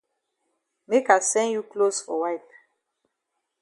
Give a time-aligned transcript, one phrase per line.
[0.87, 2.49] Make I send you closs for wipe.